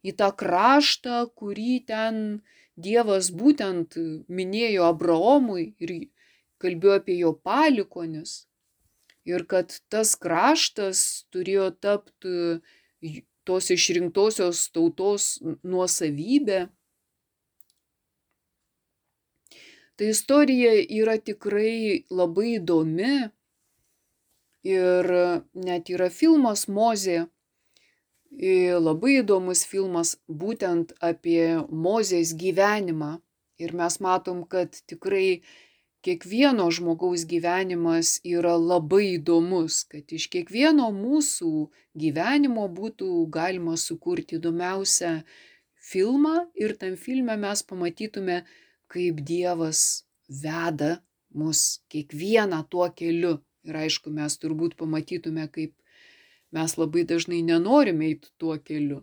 [0.03, 2.19] į tą kraštą, kurį ten
[2.73, 3.93] Dievas būtent
[4.33, 5.91] minėjo Abraomui ir
[6.63, 8.47] kalbėjo apie jo palikonis.
[9.29, 13.13] Ir kad tas kraštas turėjo tapti
[13.47, 16.65] tos išrinktosios tautos nuosavybė.
[19.95, 23.13] Tai istorija yra tikrai labai įdomi
[24.65, 25.09] ir
[25.53, 27.27] net yra filmas Mozė,
[28.87, 33.19] labai įdomus filmas būtent apie Mozės gyvenimą.
[33.61, 35.43] Ir mes matom, kad tikrai
[36.03, 45.21] kiekvieno žmogaus gyvenimas yra labai įdomus, kad iš kiekvieno mūsų gyvenimo būtų galima sukurti įdomiausią
[45.77, 48.41] filmą ir tam filme mes pamatytume,
[48.93, 50.97] kaip Dievas veda
[51.33, 53.39] mus kiekvieną tuo keliu.
[53.63, 55.73] Ir aišku, mes turbūt pamatytume, kaip
[56.53, 59.01] mes labai dažnai nenorime eiti tuo keliu.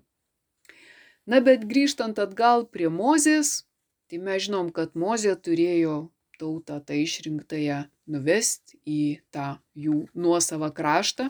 [1.26, 3.64] Na, bet grįžtant atgal prie Mozės,
[4.10, 9.02] tai mes žinom, kad Mozė turėjo tautą, tą išrinktąją, nuvesti į
[9.34, 11.28] tą jų nuosavą kraštą.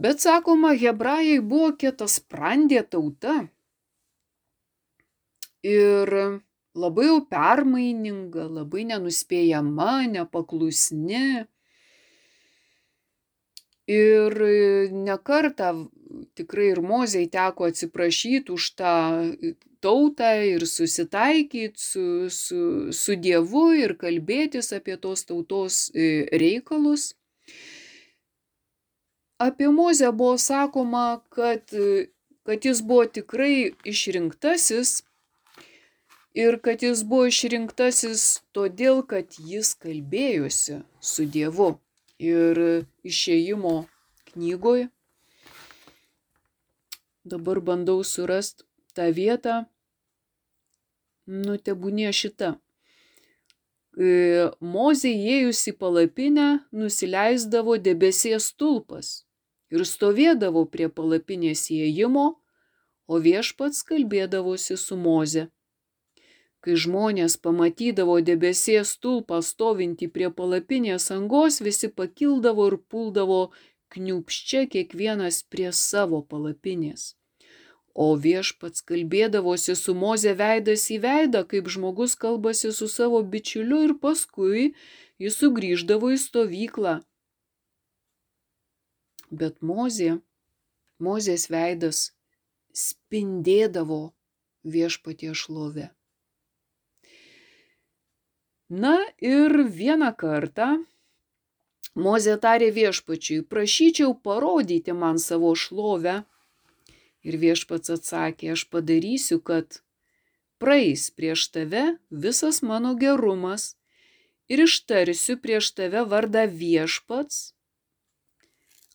[0.00, 3.42] Bet sakoma, hebrajai buvo kietas sprandė tauta.
[5.66, 6.14] Ir
[6.74, 11.46] labai jau permaininga, labai nenuspėjama, nepaklusni.
[13.90, 14.36] Ir
[14.94, 15.72] nekarta
[16.38, 18.94] tikrai ir Mozei teko atsiprašyti už tą
[19.82, 27.14] tautą ir susitaikyti su, su, su Dievu ir kalbėtis apie tos tautos reikalus.
[29.40, 31.72] Apie Mozę buvo sakoma, kad,
[32.46, 35.00] kad jis buvo tikrai išrinktasis
[36.34, 41.76] ir kad jis buvo išrinktasis todėl, kad jis kalbėjosi su Dievu.
[42.20, 42.58] Ir
[43.08, 43.86] išėjimo
[44.28, 44.90] knygoje
[47.24, 48.64] dabar bandau surasti
[48.96, 49.64] tą vietą,
[51.26, 52.56] nu tebūnė šita.
[54.60, 59.24] Mozė įėjus į palapinę nusileisdavo debesies tulpas
[59.70, 62.26] ir stovėdavo prie palapinės įėjimo,
[63.10, 65.48] o viešpats kalbėdavosi su Moze.
[66.60, 73.40] Kai žmonės pamatydavo debesies stulpą stovintį prie palapinės angos, visi pakildavo ir puldavo
[73.94, 77.14] kniupščia kiekvienas prie savo palapinės.
[77.94, 83.94] O viešpats kalbėdavosi su Moze veidas į veidą, kaip žmogus kalbasi su savo bičiuliu ir
[84.04, 84.66] paskui
[85.18, 86.94] jis sugrįždavo į stovyklą.
[89.30, 90.18] Bet Mozė,
[91.00, 92.10] Mozės veidas
[92.76, 94.02] spindėdavo
[94.76, 95.90] viešpatie šlovė.
[98.70, 100.78] Na ir vieną kartą
[101.98, 106.22] Mozė tarė viešpačiui, prašyčiau parodyti man savo šlovę.
[107.26, 109.80] Ir viešpats atsakė, aš padarysiu, kad
[110.62, 113.74] praeis prieš tave visas mano gerumas
[114.48, 117.40] ir ištarsiu prieš tave vardą viešpats.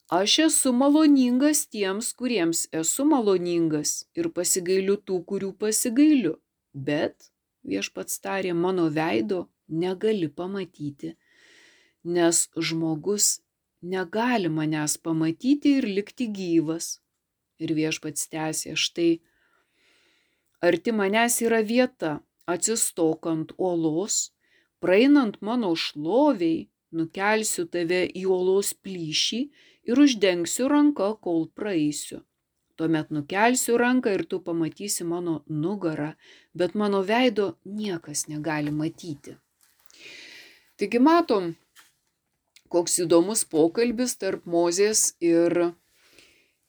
[0.08, 6.38] Aš esu maloningas tiems, kuriems esu maloningas ir pasigailiu tų, kurių pasigailiu.
[6.72, 7.28] Bet
[7.66, 11.14] viešpats tarė mano veido negali pamatyti,
[12.04, 13.40] nes žmogus
[13.82, 17.00] negali manęs pamatyti ir likti gyvas.
[17.58, 19.10] Ir viešpats tęsė, štai,
[20.60, 24.32] arti manęs yra vieta, atsistokant uolos,
[24.80, 29.40] praeinant mano šloviai, nukelsiu tave į uolos plyšį
[29.88, 32.20] ir uždengsiu ranką, kol praeisiu.
[32.76, 36.12] Tuomet nukelsiu ranką ir tu pamatysi mano nugarą,
[36.52, 39.38] bet mano veido niekas negali matyti.
[40.76, 41.54] Taigi matom,
[42.68, 45.54] koks įdomus pokalbis tarp Mozės ir,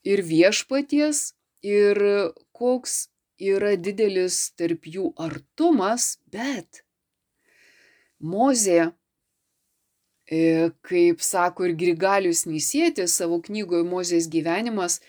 [0.00, 1.20] ir viešpaties
[1.60, 2.00] ir
[2.56, 2.94] koks
[3.36, 6.80] yra didelis tarp jų artumas, bet
[8.24, 8.94] Mozė,
[10.24, 15.02] e, kaip sako ir Grigalius Nysėtis savo knygoje Mozės gyvenimas,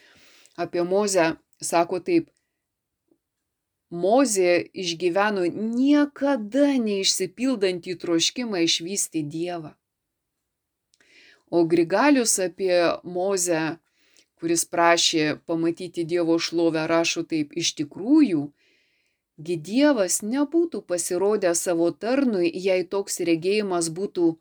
[0.60, 2.28] apie Mozę sako taip,
[3.90, 9.74] Mozė išgyveno niekada neišsipildantį troškimą išvysti Dievą.
[11.50, 13.80] O Grigalius apie Mozę,
[14.38, 18.44] kuris prašė pamatyti Dievo šlovę, rašo taip, iš tikrųjų,
[19.42, 24.36] gi Dievas nebūtų pasirodę savo tarnui, jei toks regėjimas būtų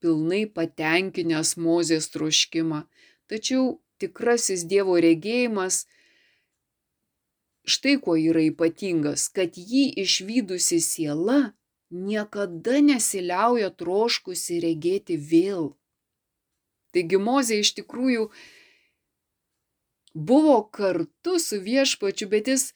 [0.00, 2.86] pilnai patenkinęs Mozės troškimą.
[3.28, 5.84] Tačiau tikrasis Dievo regėjimas
[7.64, 11.40] štai kuo yra ypatingas, kad jį išvykusi siela
[11.90, 15.72] niekada nesiliauja troškusi regėti vėl.
[16.94, 18.28] Taigi Mozė iš tikrųjų
[20.14, 22.68] buvo kartu su viešpačiu, bet jis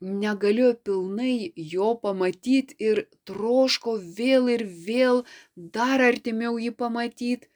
[0.00, 5.24] negalėjo pilnai jo pamatyti ir troško vėl ir vėl
[5.54, 7.50] dar artimiau jį pamatyti.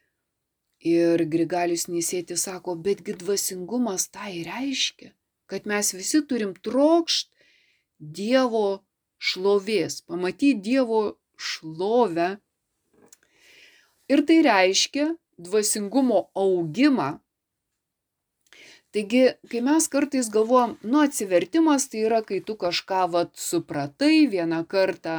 [0.85, 5.15] Ir Grigalius Nisėti sako, betgi dvasingumas tai reiškia,
[5.55, 7.31] kad mes visi turim trokšt
[7.99, 8.83] Dievo
[9.23, 11.03] šlovės, pamatyti Dievo
[11.39, 12.35] šlovę.
[14.13, 17.15] Ir tai reiškia dvasingumo augimą
[18.95, 24.61] Taigi, kai mes kartais galvojam, nu atsivertimas tai yra, kai tu kažką vat supratai vieną
[24.71, 25.15] kartą,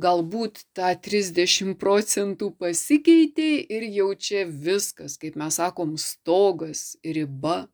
[0.00, 7.66] galbūt tą 30 procentų pasikeitė ir jau čia viskas, kaip mes sakom, stogas, riba.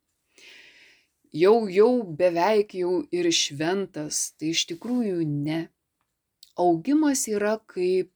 [1.32, 5.68] Jau, jau beveik jau ir šventas, tai iš tikrųjų ne.
[6.58, 8.10] Augimas yra kaip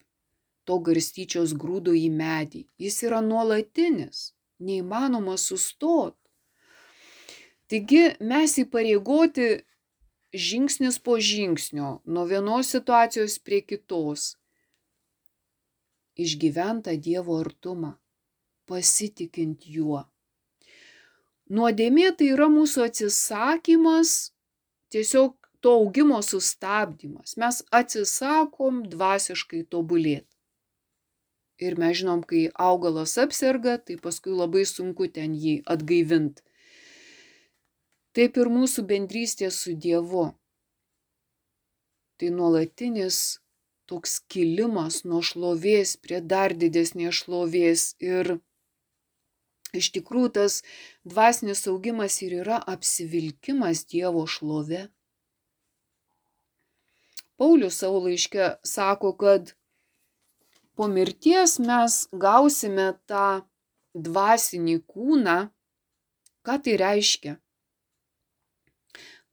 [0.67, 2.65] to garstyčios grūdo į medį.
[2.81, 6.19] Jis yra nuolatinis, neįmanoma sustoti.
[7.71, 9.47] Taigi mes įpareigoti
[10.35, 14.35] žingsnis po žingsnio, nuo vienos situacijos prie kitos,
[16.19, 17.95] išgyventą Dievo artumą,
[18.67, 20.03] pasitikint juo.
[21.51, 24.15] Nuodėmė tai yra mūsų atsisakymas,
[24.95, 27.37] tiesiog to augimo sustabdymas.
[27.41, 30.31] Mes atsisakom dvasiškai tobulėti.
[31.61, 36.43] Ir mes žinom, kai augalas apserga, tai paskui labai sunku ten jį atgaivinti
[38.15, 40.29] taip ir mūsų bendrystė su Dievu.
[42.19, 43.41] Tai nuolatinis
[43.91, 48.37] toks kilimas nuo šlovės prie dar didesnės šlovės ir
[49.81, 50.61] iš tikrųjų tas
[51.05, 54.87] dvasinis augimas ir yra apsivilkimas Dievo šlove.
[57.37, 59.55] Paulius savo laiške sako, kad
[60.75, 63.45] po mirties mes gausime tą
[63.95, 65.39] dvasinį kūną.
[66.45, 67.39] Ką tai reiškia?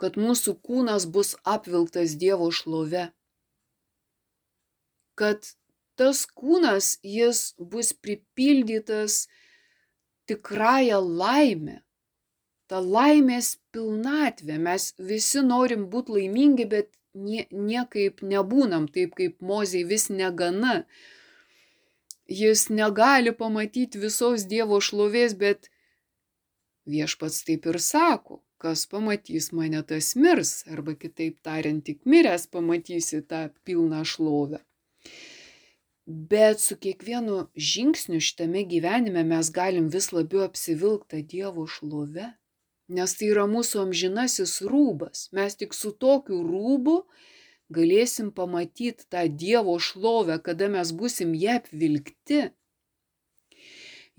[0.01, 3.09] kad mūsų kūnas bus apvilktas Dievo šlove.
[5.19, 5.51] Kad
[5.99, 9.27] tas kūnas, jis bus pripildytas
[10.31, 11.81] tikrąją laimę.
[12.71, 14.57] Ta laimės pilnatvė.
[14.67, 20.85] Mes visi norim būti laimingi, bet nie, niekaip nebūnam taip, kaip mozei vis negana.
[22.31, 25.67] Jis negali pamatyti visos Dievo šlovės, bet
[26.87, 33.19] viešpats taip ir sako, kas pamatys mane, tas mirs, arba kitaip tariant, tik miręs pamatysi
[33.27, 34.63] tą pilną šlovę.
[36.11, 42.25] Bet su kiekvienu žingsniu šitame gyvenime mes galim vis labiau apsivilktą Dievo šlove,
[42.97, 45.29] nes tai yra mūsų amžinasis rūbas.
[45.37, 46.97] Mes tik su tokiu rūbu
[47.77, 52.41] galėsim pamatyti tą Dievo šlovę, kada mes busim ją apvilkti.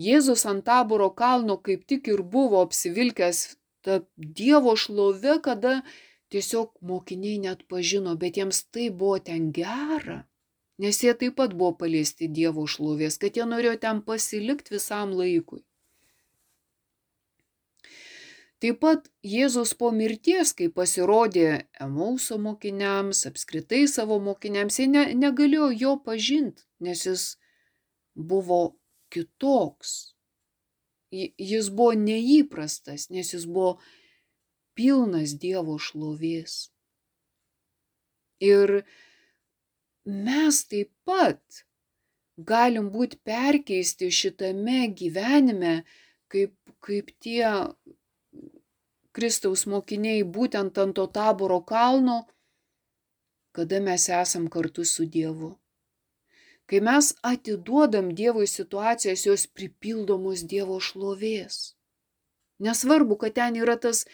[0.00, 3.44] Jėzus ant taboro kalno kaip tik ir buvo apsivilkęs
[3.84, 5.80] ta Dievo šlove, kada
[6.32, 10.22] tiesiog mokiniai net pažino, bet jiems tai buvo ten gera,
[10.78, 15.62] nes jie taip pat buvo paliesti Dievo šlovės, kad jie norėjo ten pasilikti visam laikui.
[18.62, 25.72] Taip pat Jėzus po mirties, kai pasirodė Emauso mokiniams, apskritai savo mokiniams, jie ne, negalėjo
[25.74, 27.26] jo pažinti, nes jis
[28.14, 28.62] buvo
[29.10, 30.12] kitoks
[31.12, 33.76] jis buvo neįprastas, nes jis buvo
[34.74, 36.72] pilnas Dievo šlovės.
[38.42, 38.82] Ir
[40.04, 41.64] mes taip pat
[42.36, 45.84] galim būti perkeisti šitame gyvenime,
[46.28, 47.46] kaip, kaip tie
[49.12, 52.24] Kristaus mokiniai būtent ant to taboro kalno,
[53.52, 55.58] kada mes esam kartu su Dievu.
[56.66, 61.74] Kai mes atiduodam Dievui situacijas, jos pripildomos Dievo šlovės.
[62.64, 64.06] Nesvarbu, kad ten yra tas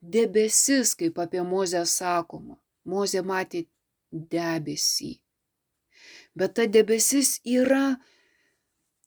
[0.00, 2.60] debesis, kaip apie Mozę sakoma.
[2.86, 3.64] Mozė matė
[4.12, 5.16] debesį.
[6.36, 7.96] Bet ta debesis yra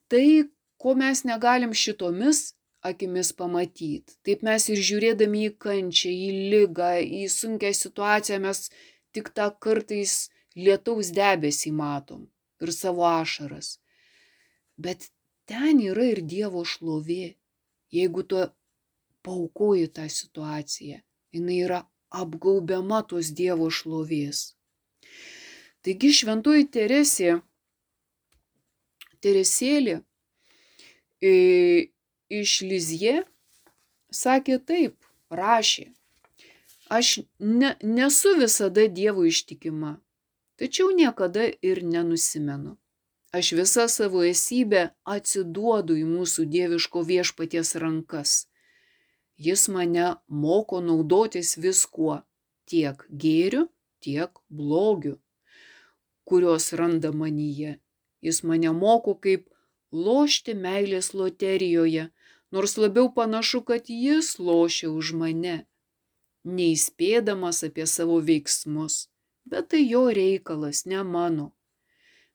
[0.10, 0.50] tai,
[0.82, 4.16] ko mes negalim šitomis akimis pamatyti.
[4.26, 8.70] Taip mes ir žiūrėdami į kančią, į lygą, į sunkę situaciją, mes
[9.14, 12.28] tik tą kartais lietaus debesį matom
[12.64, 13.78] ir savo ašaras.
[14.78, 15.10] Bet
[15.50, 17.36] ten yra ir Dievo šlovė.
[17.90, 18.42] Jeigu tu
[19.26, 21.00] paukoji tą situaciją,
[21.34, 21.80] jinai yra
[22.22, 24.54] apgaubiama tos Dievo šlovės.
[25.86, 27.38] Taigi šventoji Teresė,
[29.24, 30.00] Teresėlė
[31.24, 31.32] e,
[32.30, 33.22] iš Lizie
[34.12, 34.98] sakė taip,
[35.32, 35.88] rašė,
[36.92, 39.96] aš ne, nesu visada Dievo ištikima,
[40.60, 42.76] tačiau niekada ir nenusimenu.
[43.32, 48.32] Aš visą savo esybę atsiduodu į mūsų dieviško viešpaties rankas.
[49.38, 52.24] Jis mane moko naudotis viskuo,
[52.66, 53.68] tiek gėriu,
[54.02, 55.20] tiek blogiu,
[56.30, 57.78] kurios randa manyje.
[58.26, 59.48] Jis mane moko kaip
[59.92, 62.10] lošti meilės loterijoje,
[62.52, 65.56] nors labiau panašu, kad jis lošia už mane,
[66.58, 69.08] neįspėdamas apie savo veiksmus,
[69.50, 71.54] bet tai jo reikalas, ne mano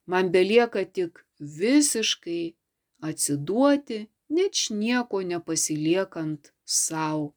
[0.07, 2.55] man belieka tik visiškai
[3.01, 7.35] atsiduoti, net nieko nepasiliekant savo.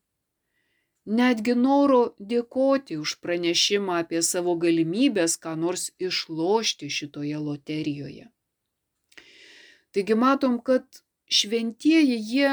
[1.08, 8.26] Netgi noro dėkoti už pranešimą apie savo galimybės, ką nors išlošti šitoje loterijoje.
[9.96, 10.84] Taigi matom, kad
[11.32, 12.52] šventieji jie,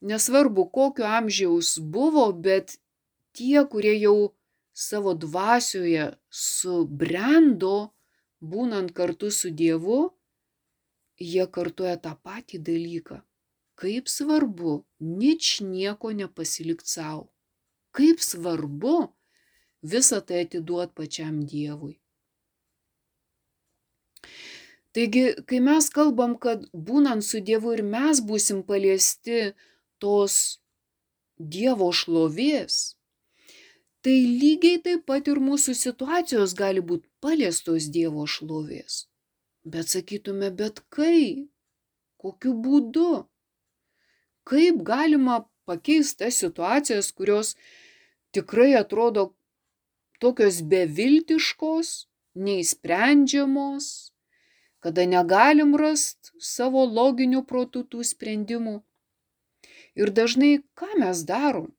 [0.00, 2.80] nesvarbu kokio amžiaus buvo, bet
[3.30, 4.34] tie, kurie jau
[4.74, 7.94] savo dvasioje subrendo,
[8.42, 10.02] būnant kartu su Dievu,
[11.18, 13.22] jie kartuoja tą patį dalyką.
[13.78, 17.28] Kaip svarbu nič nieko nepasilikti savo.
[17.98, 18.98] Kaip svarbu
[19.82, 21.96] visą tai atiduot pačiam Dievui.
[24.92, 29.52] Taigi, kai mes kalbam, kad būnant su Dievu ir mes būsim paliesti
[30.02, 30.58] tos
[31.38, 32.96] Dievo šlovės,
[34.02, 39.06] tai lygiai taip pat ir mūsų situacijos gali būti paliestos Dievo šlovės.
[39.62, 41.46] Bet sakytume, bet kaip?
[42.18, 43.28] Kokiu būdu?
[44.48, 47.52] Kaip galima pakeisti tas situacijas, kurios
[48.34, 49.32] tikrai atrodo
[50.22, 52.08] tokios beviltiškos,
[52.38, 54.12] neįsprendžiamos,
[54.84, 58.78] kada negalim rast savo loginių protų tų sprendimų.
[59.98, 61.72] Ir dažnai ką mes darom?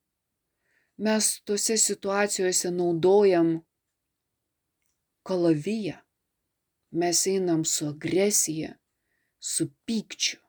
[1.00, 3.62] Mes tose situacijose naudojam
[5.24, 5.96] kalaviją.
[6.92, 8.74] Mes einam su agresija,
[9.40, 10.40] su pykčiu.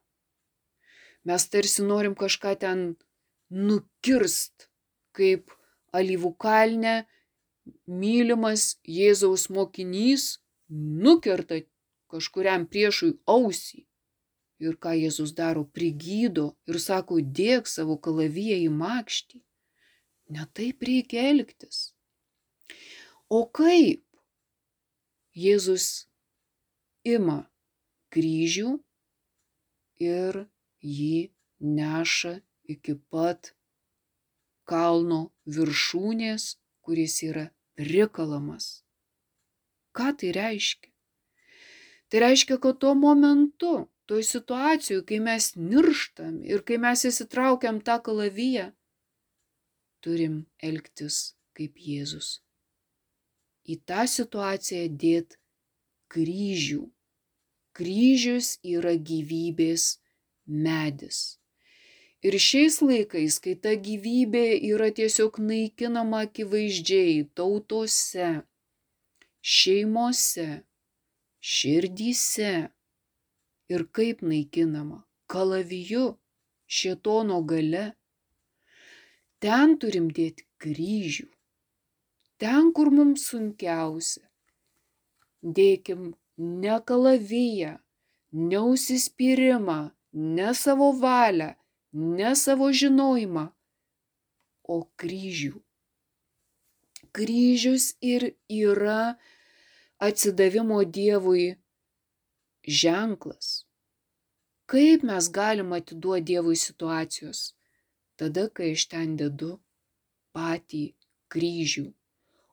[1.29, 2.85] Mes tarsi norim kažką ten
[3.51, 4.71] nukirst,
[5.13, 5.53] kaip
[5.97, 6.95] alyvų kalne
[7.87, 10.39] mylimas Jėzaus mokinys
[10.71, 11.61] nukerta
[12.11, 13.87] kažkuriam priešui ausį.
[14.61, 19.41] Ir ką Jėzus daro, prigydo ir sako, dėk savo kalaviją į makštį.
[20.37, 21.95] Ne taip reikia elgtis.
[23.31, 24.05] O kaip?
[25.33, 25.87] Jėzus
[27.07, 27.39] ima
[28.13, 28.75] kryžių
[30.03, 30.41] ir
[30.83, 31.31] jį
[31.79, 32.35] neša
[32.75, 33.53] iki pat
[34.71, 35.21] kalno
[35.57, 36.47] viršūnės,
[36.85, 37.47] kuris yra
[37.79, 38.69] prikalamas.
[39.97, 40.93] Ką tai reiškia?
[42.11, 43.73] Tai reiškia, kad tuo momentu,
[44.11, 48.71] toj situacijoje, kai mes nirštam ir kai mes įsitraukiam tą kalaviją,
[50.03, 51.23] turim elgtis
[51.55, 52.39] kaip Jėzus
[53.71, 55.37] į tą situaciją dėt
[56.13, 56.85] kryžių.
[57.77, 59.85] Kryžius yra gyvybės
[60.47, 61.40] medis.
[62.27, 68.29] Ir šiais laikais, kai ta gyvybė yra tiesiog naikinama akivaizdžiai tautose,
[69.55, 70.49] šeimose,
[71.41, 72.53] širdyse
[73.73, 75.01] ir kaip naikinama
[75.33, 76.07] kalaviju,
[76.79, 77.87] šėtono gale,
[79.41, 81.31] ten turim dėti kryžių
[82.41, 84.25] ten, kur mums sunkiausia.
[85.57, 86.13] Dėkim
[86.65, 87.75] ne kalaviją,
[88.51, 89.81] ne užsispyrimą,
[90.37, 91.51] ne savo valią,
[91.93, 93.49] ne savo žinojimą,
[94.71, 95.59] o kryžių.
[97.17, 99.17] Kryžius ir yra
[99.99, 101.47] atsidavimo Dievui
[102.83, 103.67] ženklas.
[104.71, 107.57] Kaip mes galim atiduoti Dievui situacijos?
[108.15, 109.57] Tada, kai iš ten dedu
[110.37, 110.85] patį
[111.33, 111.89] kryžių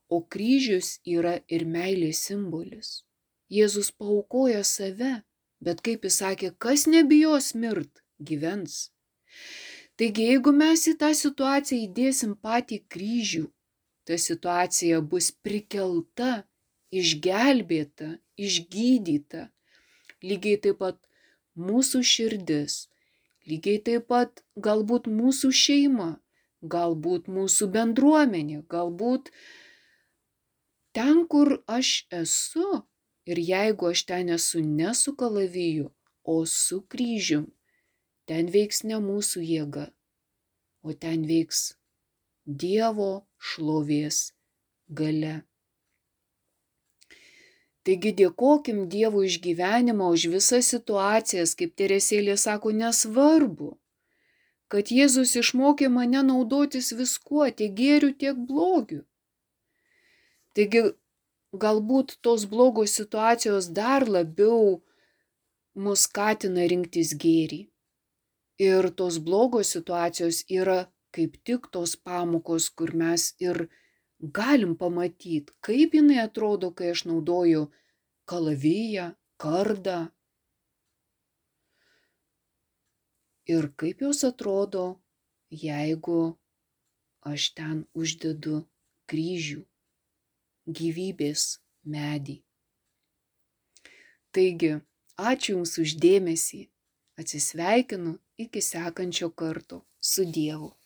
[0.09, 3.03] o kryžius yra ir meilės simbolis.
[3.51, 5.21] Jėzus paukoja save,
[5.63, 8.89] bet kaip jis sakė, kas nebijos mirt, gyvens.
[9.97, 13.47] Taigi, jeigu mes į tą situaciją įdėsim patį kryžių,
[14.05, 16.45] ta situacija bus prikelta,
[16.93, 19.47] išgelbėta, išgydyta.
[20.23, 20.99] Lygiai taip pat
[21.57, 22.77] mūsų širdis,
[23.49, 26.11] lygiai taip pat galbūt mūsų šeima,
[26.61, 29.33] galbūt mūsų bendruomenė, galbūt
[30.93, 32.83] ten, kur aš esu,
[33.25, 35.91] ir jeigu aš ten esu ne su kalaviju,
[36.23, 37.45] o su kryžium,
[38.29, 39.89] ten veiks ne mūsų jėga,
[40.83, 41.65] o ten veiks
[42.47, 43.11] Dievo
[43.49, 44.19] šlovės
[44.99, 45.41] gale.
[47.87, 53.69] Taigi dėkokim Dievui iš gyvenimo, už visas situacijas, kaip Teresėlė sako, nesvarbu,
[54.71, 59.05] kad Jėzus išmokė mane naudotis viskuo, tiek gėriu, tiek blogiu.
[60.55, 60.83] Taigi
[61.55, 64.81] galbūt tos blogos situacijos dar labiau
[65.75, 67.61] mus skatina rinktis gėrį.
[68.57, 70.79] Ir tos blogos situacijos yra
[71.13, 73.67] kaip tik tos pamokos, kur mes ir
[74.37, 77.67] galim pamatyti, kaip jinai atrodo, kai aš naudoju
[78.29, 79.99] kalaviją, kardą.
[83.47, 84.85] Ir kaip jos atrodo,
[85.49, 86.37] jeigu
[87.31, 88.65] aš ten uždedu
[89.07, 89.61] kryžių,
[90.67, 91.45] gyvybės
[91.87, 92.41] medį.
[94.35, 94.73] Taigi,
[95.17, 96.65] ačiū Jums uždėmesį,
[97.19, 100.76] atsisveikinu iki sekančio karto su Dievu.